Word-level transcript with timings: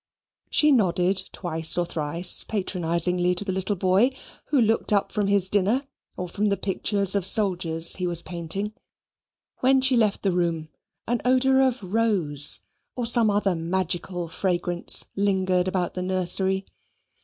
She 0.49 0.71
nodded 0.71 1.29
twice 1.31 1.77
or 1.77 1.85
thrice 1.85 2.43
patronizingly 2.43 3.35
to 3.35 3.45
the 3.45 3.51
little 3.51 3.75
boy, 3.75 4.09
who 4.45 4.59
looked 4.59 4.91
up 4.91 5.11
from 5.11 5.27
his 5.27 5.47
dinner 5.47 5.85
or 6.17 6.27
from 6.27 6.49
the 6.49 6.57
pictures 6.57 7.13
of 7.13 7.23
soldiers 7.23 7.97
he 7.97 8.07
was 8.07 8.23
painting. 8.23 8.73
When 9.59 9.79
she 9.79 9.95
left 9.95 10.23
the 10.23 10.31
room, 10.31 10.69
an 11.07 11.21
odour 11.23 11.59
of 11.61 11.83
rose, 11.83 12.61
or 12.95 13.05
some 13.05 13.29
other 13.29 13.53
magical 13.53 14.27
fragrance, 14.27 15.05
lingered 15.15 15.67
about 15.67 15.93
the 15.93 16.01
nursery. 16.01 16.65